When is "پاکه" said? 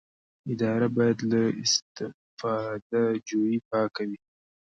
3.69-4.03